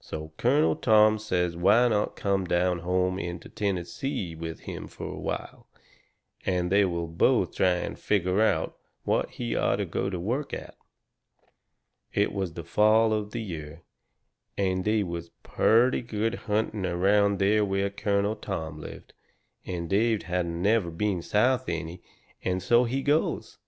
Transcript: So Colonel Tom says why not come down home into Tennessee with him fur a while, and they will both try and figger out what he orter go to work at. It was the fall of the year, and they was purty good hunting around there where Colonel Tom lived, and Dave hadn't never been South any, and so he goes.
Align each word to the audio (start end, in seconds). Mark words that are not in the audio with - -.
So 0.00 0.32
Colonel 0.38 0.74
Tom 0.76 1.18
says 1.18 1.54
why 1.54 1.88
not 1.88 2.16
come 2.16 2.46
down 2.46 2.78
home 2.78 3.18
into 3.18 3.50
Tennessee 3.50 4.34
with 4.34 4.60
him 4.60 4.86
fur 4.88 5.04
a 5.04 5.18
while, 5.20 5.68
and 6.46 6.72
they 6.72 6.86
will 6.86 7.06
both 7.06 7.54
try 7.54 7.72
and 7.74 7.98
figger 7.98 8.40
out 8.40 8.78
what 9.04 9.28
he 9.32 9.54
orter 9.54 9.84
go 9.84 10.08
to 10.08 10.18
work 10.18 10.54
at. 10.54 10.74
It 12.14 12.32
was 12.32 12.54
the 12.54 12.64
fall 12.64 13.12
of 13.12 13.32
the 13.32 13.42
year, 13.42 13.82
and 14.56 14.86
they 14.86 15.02
was 15.02 15.32
purty 15.42 16.00
good 16.00 16.34
hunting 16.36 16.86
around 16.86 17.38
there 17.38 17.62
where 17.62 17.90
Colonel 17.90 18.36
Tom 18.36 18.80
lived, 18.80 19.12
and 19.66 19.86
Dave 19.90 20.22
hadn't 20.22 20.62
never 20.62 20.90
been 20.90 21.20
South 21.20 21.68
any, 21.68 22.00
and 22.42 22.62
so 22.62 22.84
he 22.84 23.02
goes. 23.02 23.58